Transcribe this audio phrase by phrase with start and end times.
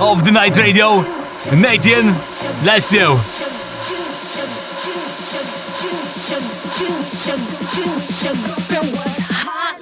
[0.00, 1.02] of the night radio.
[1.52, 2.06] Nathan,
[2.64, 3.20] let's do.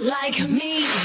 [0.00, 0.97] Like me.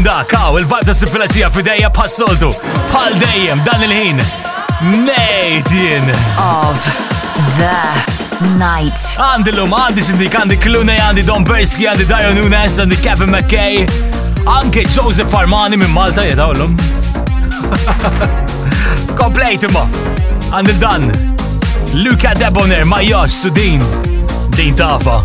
[0.00, 2.48] Man kien dak, aw, il-vibe ta' sifilazija fideja bħal soltu.
[2.90, 4.20] Bħal dejjem, dan il-ħin.
[5.04, 6.06] Nathan.
[6.40, 6.86] Of
[7.58, 8.96] the Night.
[9.20, 13.84] Għandi l-lum, għandi Cindy Kandi Klune, għandi Don Persky, għandi Dario Nunes, għandi Kevin McKay,
[14.48, 16.78] anke Joseph Armani minn Malta jedawlum.
[19.20, 19.84] Komplejt imma.
[20.48, 21.10] Għandi dan.
[22.00, 23.84] Luca Debonair, ma Josh, Sudin.
[24.56, 25.20] Din tafa.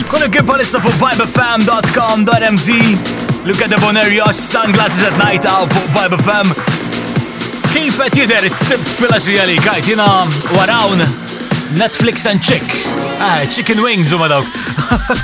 [0.00, 0.10] Nate.
[0.10, 2.68] Kun kien palissa fuq vibefam.com.mt
[3.44, 6.46] Luka de the Bonerio Sunglasses at Night out fuq Vibefam
[7.72, 10.06] Kif qed jidher is-sibt fil-għaxrija li kajt jina
[10.56, 11.02] warawn
[11.78, 12.64] Netflix and Chick.
[13.22, 14.46] Ah, chicken wings huma dawk.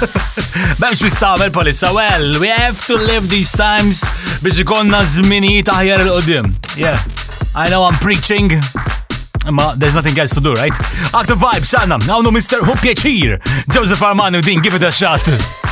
[0.81, 4.05] Bemx mistamel palissa, well, we have to live these times
[4.45, 6.53] biex ikonna żminijiet aħjar il-qoddim.
[6.79, 7.03] Yeah,
[7.57, 8.61] I know I'm preaching,
[9.51, 10.75] Ma there's nothing else to do, right?
[11.15, 12.65] Active vibes, għanna, għawnu Mr.
[12.67, 13.39] Hu Pieċir,
[13.71, 15.66] Joseph Armani din, give it a shot.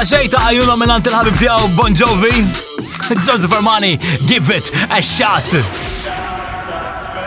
[0.00, 2.38] Ta' xejta għajuna minnant il-ħabib tijaw Bon Jovi.
[3.26, 5.44] Joseph Armani, give it a shot.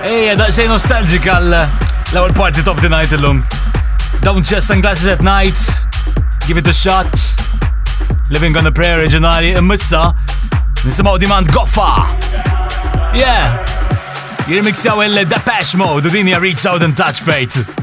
[0.02, 3.44] Ejja, da' xej nostalġika l-ewel party top the night illum.
[4.26, 5.54] Don't just sunglasses at night.
[6.48, 7.14] Give it a shot.
[8.34, 10.10] Living on a prayer originali immissa.
[10.82, 12.10] Nisimaw demand goffa.
[13.14, 13.62] Yeah.
[14.50, 17.83] Jirmixjaw il-Depeche Mode u din ja Reach Out and Touch Fate.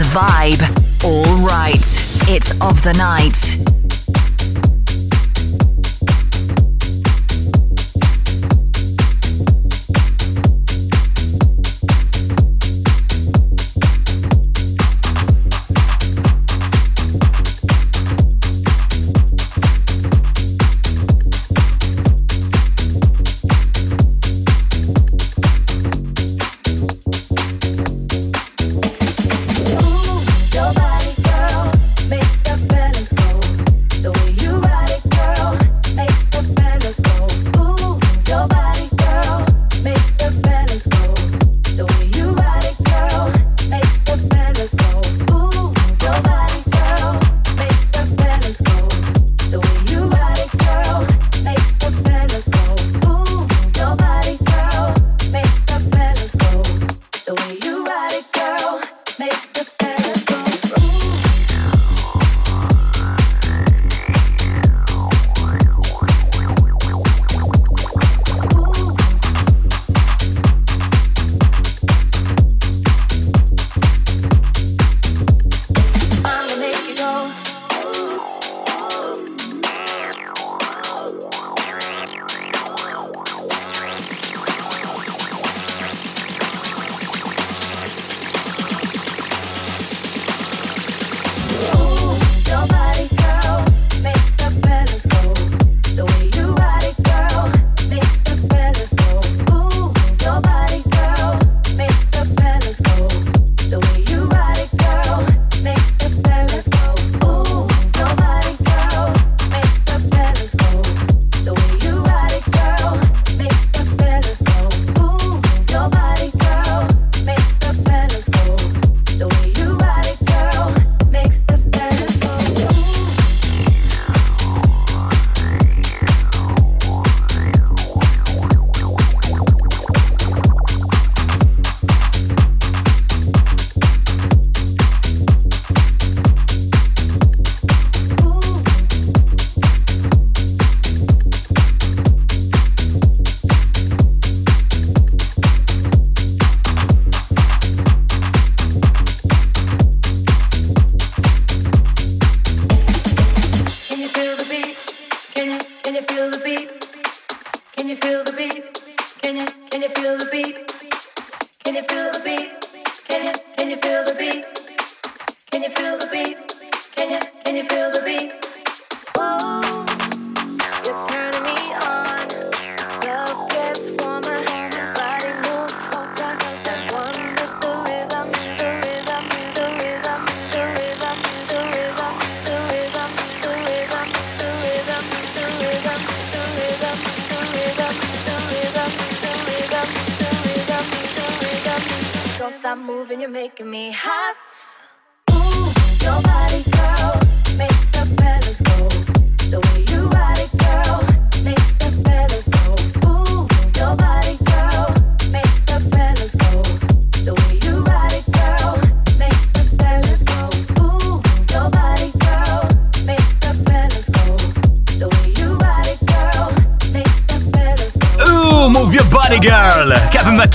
[0.00, 1.04] is Vibe.
[1.04, 1.76] All right,
[2.28, 3.55] it's of the night.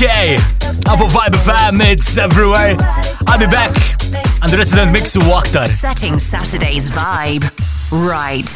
[0.02, 0.40] UK.
[0.88, 2.76] Apple Vibe FM, it's everywhere.
[3.28, 3.72] I'll be back
[4.42, 5.68] and the resident mix Waktar.
[5.68, 7.44] Setting Saturday's vibe
[7.92, 8.50] right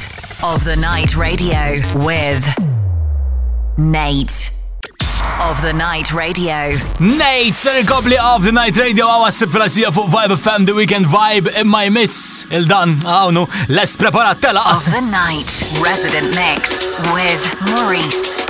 [0.44, 2.44] of the night radio with
[3.78, 4.52] Nate.
[5.40, 6.74] Of the Night Radio.
[7.00, 11.48] Nate, Serikopli of the Night Radio, aua se flasija fuq Vibe FM, The Weekend Vibe,
[11.50, 12.46] in imma jmiss,
[13.34, 13.48] know.
[13.70, 14.64] Let's prepare, preparat tela.
[14.76, 15.52] Of the Night,
[15.84, 18.45] Resident Mix, with Maurice.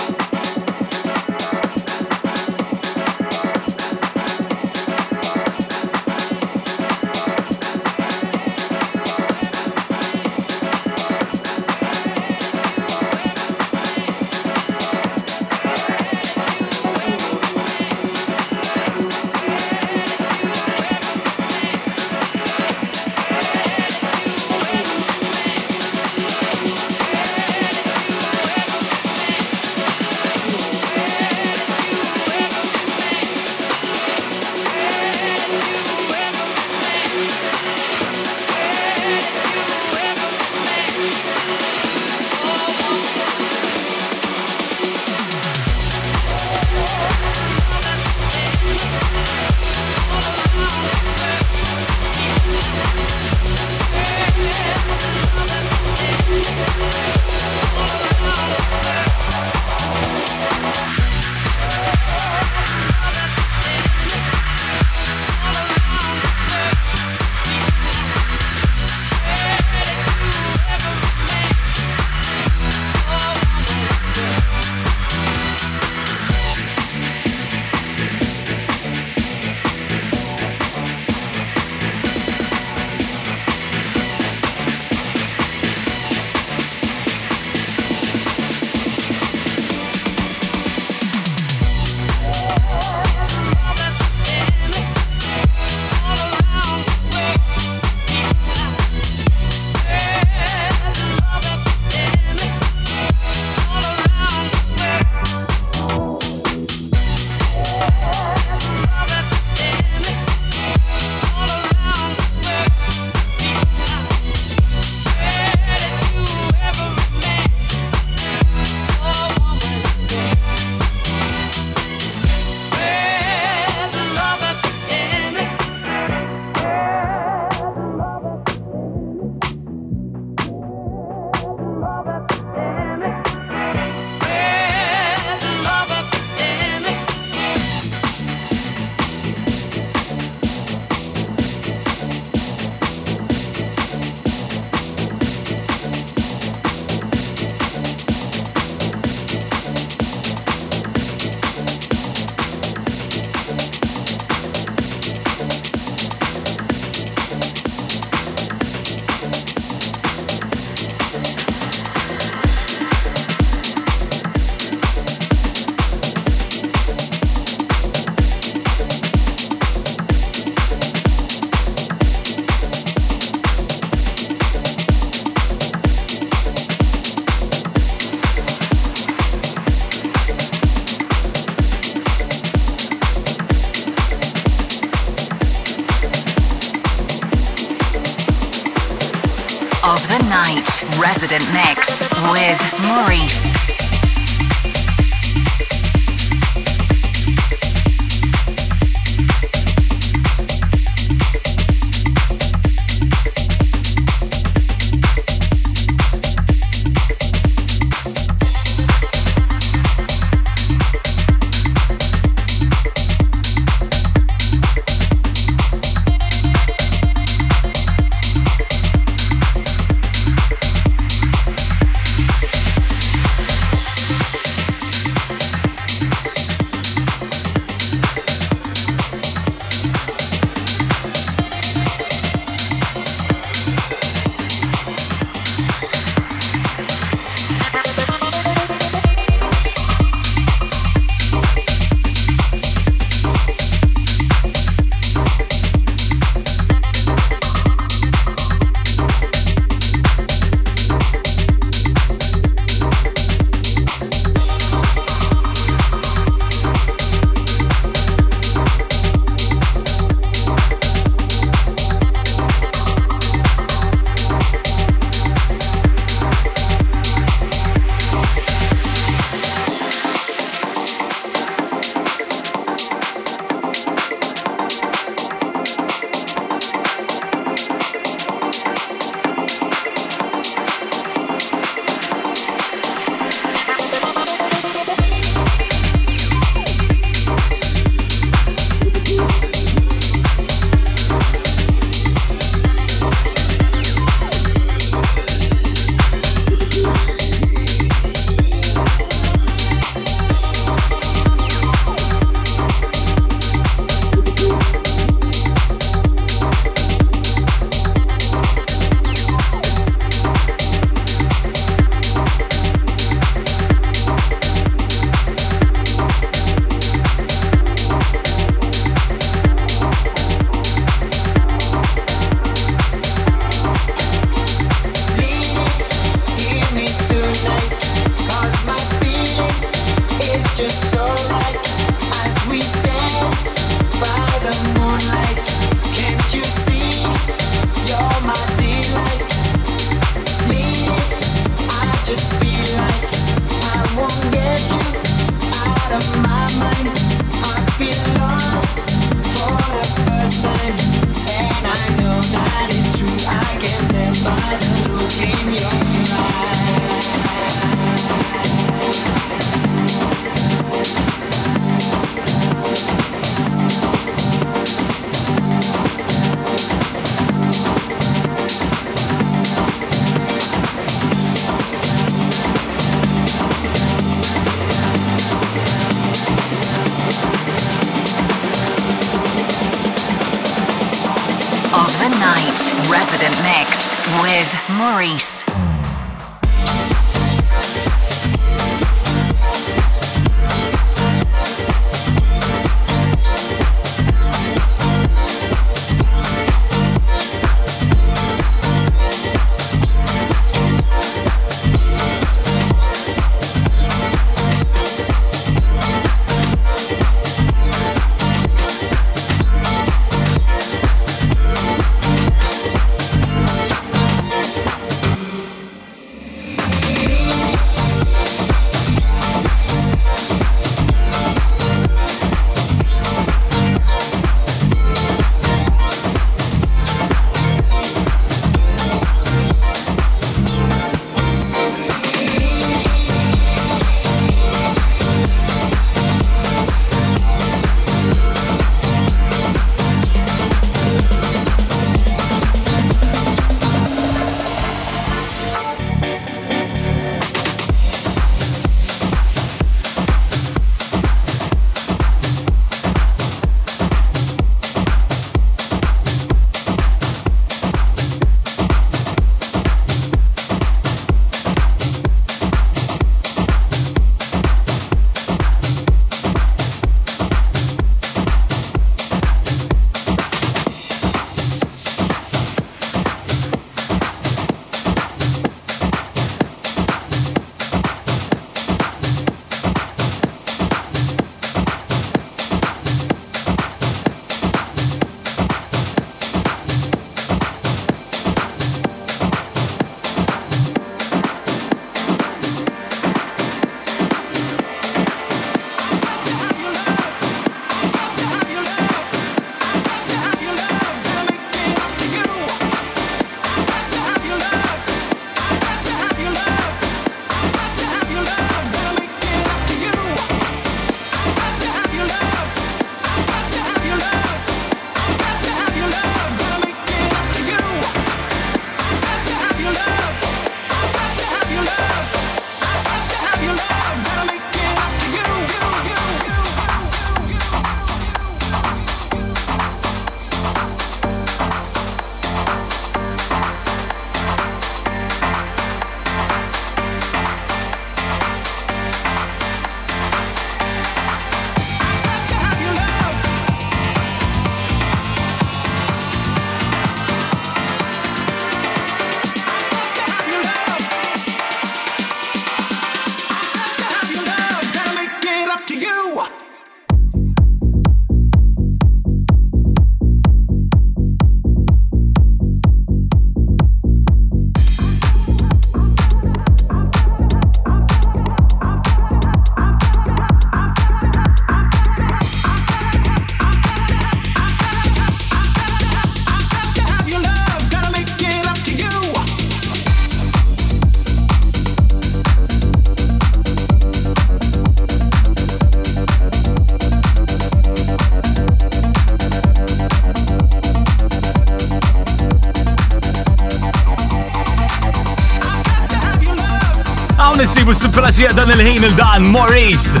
[597.68, 600.00] Hawn nsibu s-simpalasija dan il-ħin il-dan Maurice.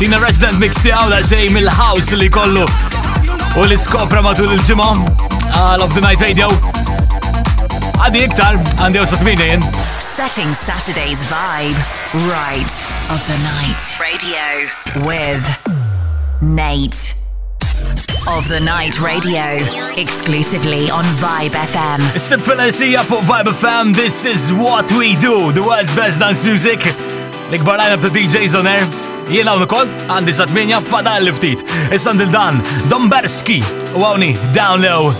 [0.00, 2.62] Tina resident mix tijaw da xej mill-house li kollu
[3.60, 6.48] u li skopra matul il-ġimma għal ah, of the night radio.
[8.00, 9.50] Għaddi iktar, għandi u satmini
[10.00, 11.84] Setting Saturday's vibe
[12.30, 12.80] right
[13.12, 13.84] of the night.
[14.00, 15.44] Radio with
[16.40, 17.23] Nate.
[18.26, 19.42] Of the Night Radio.
[19.96, 22.00] Exclusively on Vibe FM.
[22.16, 26.80] Is-simpalasija fuq Vibe FM, this is what we do, the world's best dance music.
[27.50, 28.86] L-ikbar line-up ta' DJs on air.
[29.28, 31.64] Jiena u Nikol, għandi satminja fadal li ftit.
[31.92, 33.60] Is-sandil dan, Domberski,
[33.94, 35.12] u għawni, down low.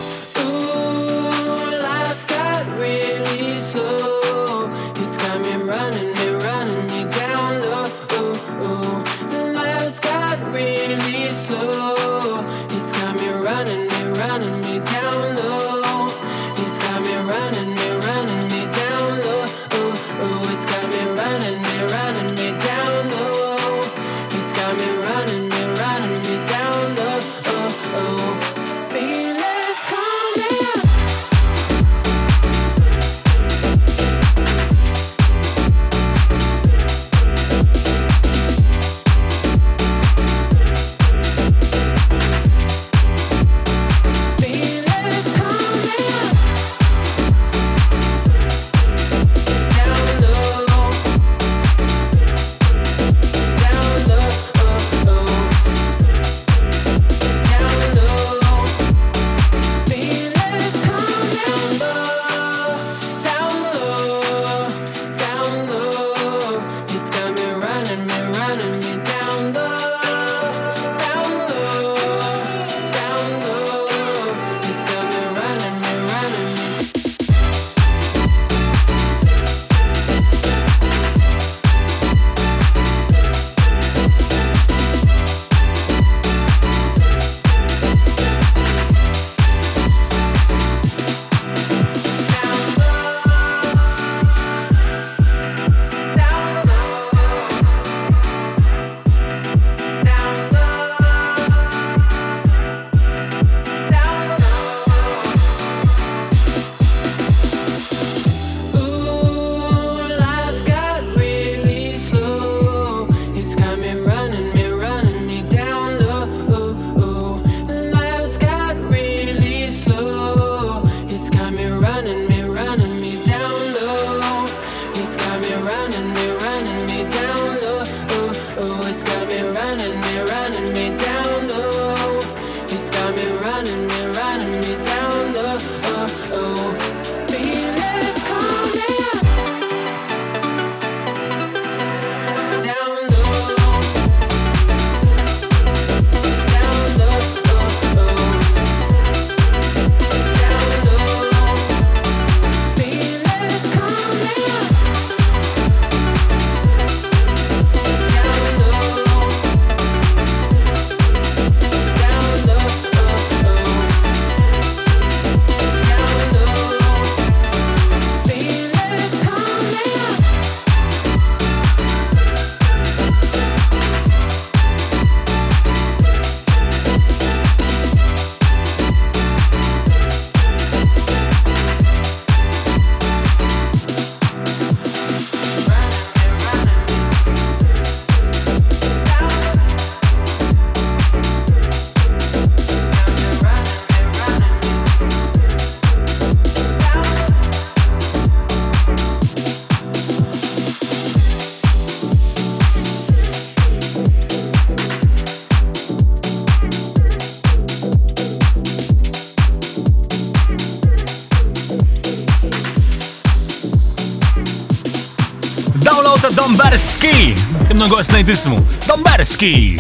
[216.75, 217.35] Ta' Domberski.
[217.69, 218.57] Kimna għos nejt ismu.
[218.89, 219.77] Domberski.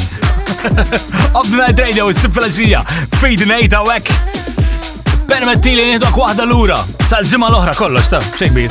[1.38, 2.84] Of the Night Radio, s-sifilazija.
[3.18, 4.12] Feedin ejta għek.
[5.26, 6.78] Permetti li nidwak wahda l-ura.
[7.08, 8.70] Sal-ġimma l-ohra kollox, ta' xejbir.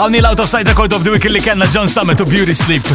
[0.00, 2.90] Għawni l-out of sight record of the week li kena John Summit u Beauty Sleep.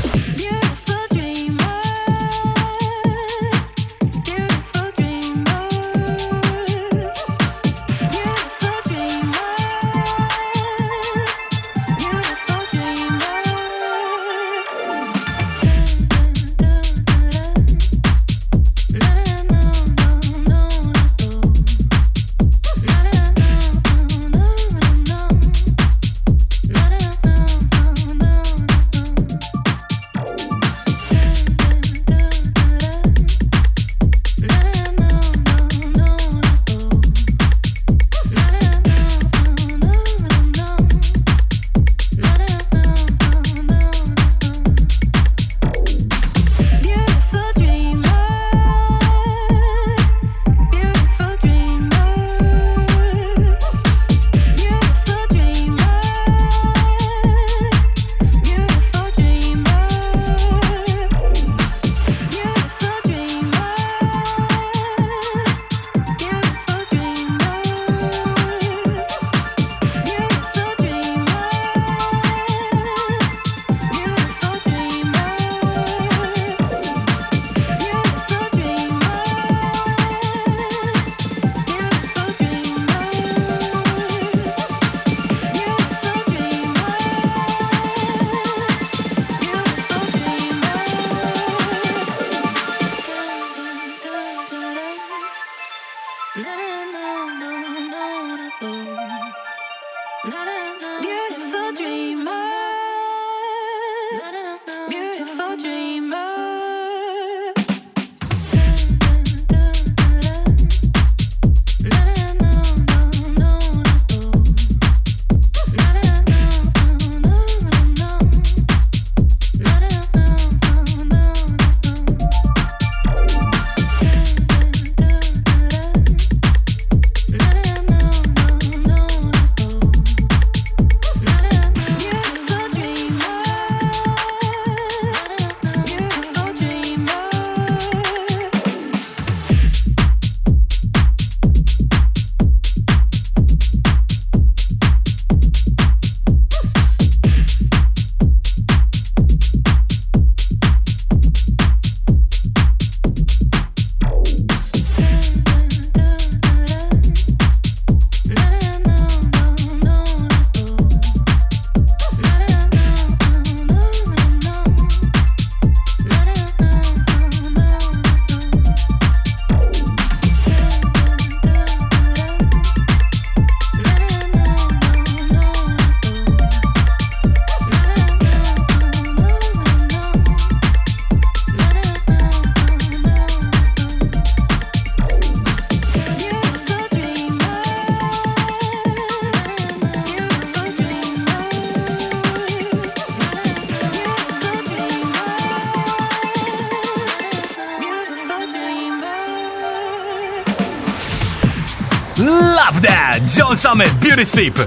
[203.66, 204.60] Summit, Beauty Sleep.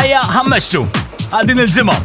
[0.00, 0.80] Ejja, ħammessu,
[1.36, 1.96] għaddin il-ġimma.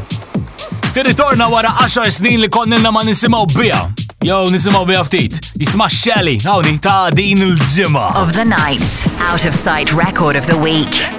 [0.91, 3.85] Tirritorna wara 10 snin li konnilna ma nisimaw bija.
[4.27, 5.39] Jow, nisimaw bija ftit.
[5.55, 8.09] Jisma Shelly, għawni, ta' din il-ġimma.
[8.19, 9.07] Of the night.
[9.31, 11.18] Out of sight record of the week.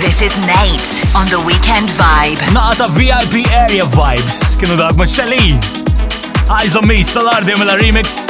[0.00, 2.38] This is Nate on the Weekend Vibe.
[2.52, 5.58] Nata VIP Area Vibes kienu dak maċċalin.
[6.54, 8.28] Eyes on me, Solar Demela Remix.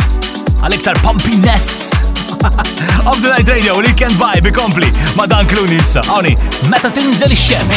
[0.65, 1.93] Għal-iktar pumpiness.
[3.11, 4.89] Of the Night Radio, Weekend Vibe, ikompli.
[5.21, 6.01] Ma dan kluni issa.
[6.09, 6.37] Għawni,
[6.73, 7.77] meta tinżel ix-xemx.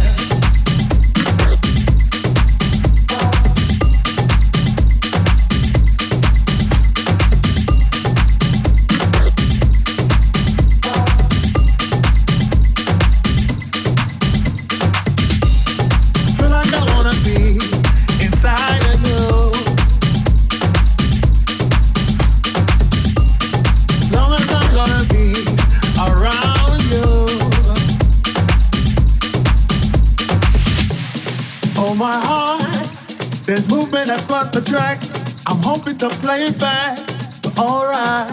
[34.11, 35.25] Across the tracks.
[35.45, 36.97] I'm hoping to play it back,
[37.41, 38.31] but alright.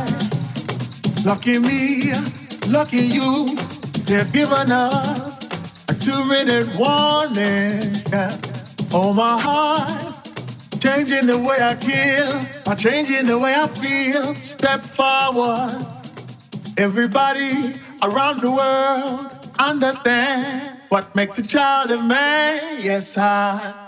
[1.25, 2.13] Lucky me,
[2.67, 3.57] lucky you,
[4.05, 5.39] they've given us
[5.89, 8.03] a two-minute warning.
[8.11, 8.37] Yeah.
[8.93, 10.29] Oh my heart,
[10.81, 14.35] changing the way I kill, by changing the way I feel.
[14.37, 15.87] Step forward.
[16.77, 20.79] Everybody around the world understand.
[20.89, 22.81] what makes a child a man.
[22.83, 23.88] Yes, I,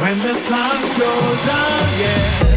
[0.00, 2.47] When the sun goes down, yeah.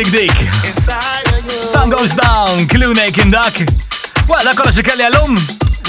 [0.00, 0.40] Classic dik.
[0.64, 1.50] Inside.
[1.72, 3.52] Sun goes down, Clune kien dak.
[4.44, 5.36] da kollox ikelli għallum.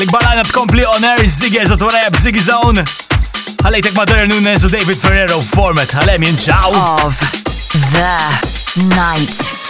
[0.01, 2.83] L-gbarajna tkompli on air Ziggy Eżat Wareb, Ziggy Zone.
[3.63, 5.95] Għalajtek Madonna Nunes u David Ferrero format.
[5.95, 6.75] Għalem jinċaw.
[7.07, 7.23] Of
[7.95, 9.60] the night.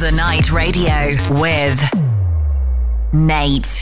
[0.00, 1.78] The Night Radio with
[3.12, 3.79] Nate.